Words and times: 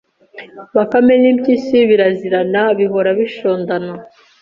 Bakame 0.75 1.13
n’impyisi 1.21 1.77
birazirana 1.89 2.61
bihora 2.79 3.09
bishondana 3.19 3.91